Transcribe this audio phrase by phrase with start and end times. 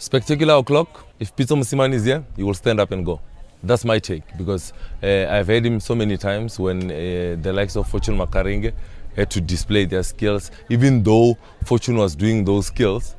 [0.00, 1.04] Spectacular o'clock.
[1.18, 3.20] If Pitso Mosimane is here, he will stand up and go.
[3.62, 7.76] That's my take because uh, I've heard him so many times when uh, the likes
[7.76, 8.72] of Fortune Makaringe
[9.14, 11.36] had to display their skills, even though
[11.66, 13.14] Fortune was doing those skills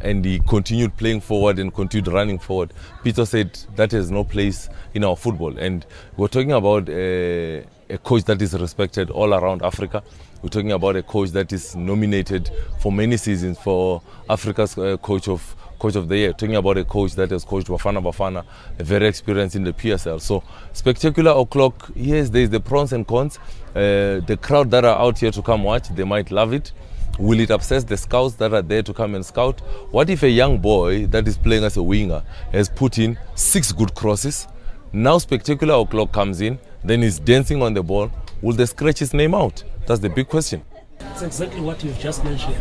[0.00, 2.72] and he continued playing forward and continued running forward.
[3.04, 5.56] Pitso said that has no place in our football.
[5.56, 10.02] And we're talking about uh, a coach that is respected all around Africa.
[10.42, 15.28] We're talking about a coach that is nominated for many seasons for Africa's uh, coach
[15.28, 15.54] of
[15.84, 16.32] coach of the year.
[16.32, 18.42] Talking about a coach that has coached Bafana Bafana,
[18.78, 20.18] very experienced in the PSL.
[20.18, 21.90] So spectacular o'clock.
[21.94, 23.38] Yes, there is the pros and cons.
[23.74, 26.72] Uh, the crowd that are out here to come watch, they might love it.
[27.18, 29.60] Will it upset the scouts that are there to come and scout?
[29.90, 33.70] What if a young boy that is playing as a winger has put in six
[33.70, 34.48] good crosses?
[34.90, 38.10] Now spectacular o'clock comes in, then he's dancing on the ball.
[38.40, 39.62] Will they scratch his name out?
[39.86, 40.64] That's the big question.
[40.98, 42.56] It's exactly what you've just mentioned.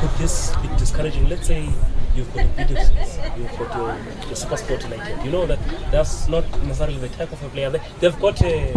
[0.00, 1.28] Could this be discouraging?
[1.28, 1.68] Let's say
[2.14, 5.24] you've got a bit you've got your, your super sport like it.
[5.24, 5.58] You know that
[5.90, 7.70] that's not necessarily the type of a player.
[7.70, 8.74] They, they've got a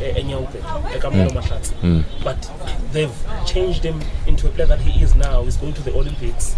[0.00, 2.04] a, a Nyaupe, a Kamelo mm.
[2.24, 2.50] but
[2.92, 3.12] they've
[3.46, 5.42] changed him into a player that he is now.
[5.44, 6.56] He's going to the Olympics.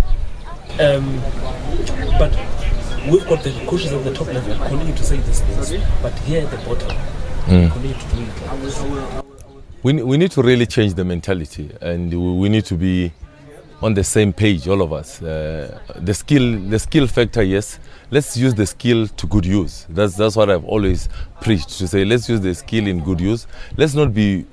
[0.81, 1.21] Um,
[2.19, 2.31] but
[3.11, 6.45] we've got the coaches of the top level continue to say these things, but here
[6.45, 6.97] at the bottom,
[7.47, 7.73] mm.
[7.73, 9.25] continue to do it.
[9.83, 13.13] We, we need to really change the mentality and we need to be
[13.85, 15.21] on the same page, all of us.
[15.21, 17.79] Uh, the skill, the skill factor, yes.
[18.11, 19.87] Let's use the skill to good use.
[19.91, 21.11] That's that's what I've always
[21.43, 22.03] preached to say.
[22.03, 23.47] Let's use the skill in good use.
[23.77, 24.47] Let's not be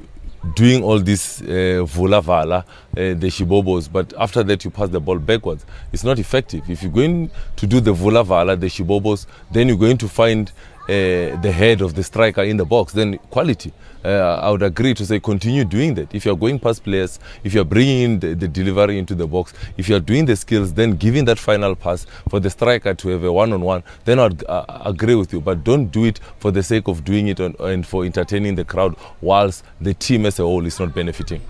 [0.56, 5.18] doing all this uh, vala, uh, the shibobos, but after that you pass the ball
[5.18, 5.66] backwards.
[5.94, 6.70] It's not effective.
[6.70, 10.52] If you're going to do the vula vala, the shibobos, then you're going to find
[10.88, 13.72] the head of the striker in the box, then quality.
[14.04, 16.14] Uh, I would agree to say continue doing that.
[16.14, 19.88] If you're going past players, if you're bringing the, the, delivery into the box, if
[19.88, 23.32] you're doing the skills, then giving that final pass for the striker to have a
[23.32, 25.42] one-on-one, then I'd uh, agree with you.
[25.42, 28.66] But don't do it for the sake of doing it on, and for entertaining the
[28.66, 31.42] crowd whilst the team as a whole is not benefiting.